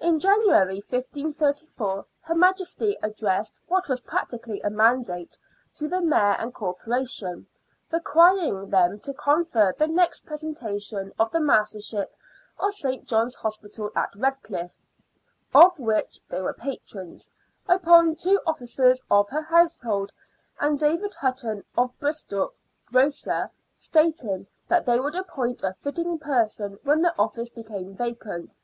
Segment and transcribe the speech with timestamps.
[0.00, 5.36] In January, 1534, Her Majesty addressed what was practically a mandate
[5.74, 7.46] to the Mayor and Corporation,
[7.92, 12.16] requiring them to confer the next presentation of the Mastership
[12.58, 13.04] of St.
[13.06, 14.78] John's Hospital at Redcliff,
[15.52, 17.30] of which they were patrons,
[17.68, 20.14] upon two officers of her household
[20.58, 22.54] and David Hutton, of Bristol,
[22.86, 28.56] grocer, stating that they would appoint a fitting person when the office became vacant.